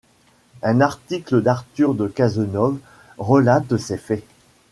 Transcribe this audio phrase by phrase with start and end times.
[0.63, 2.79] Un article d'Arthur de Cazenove
[3.19, 4.23] relate ces faits.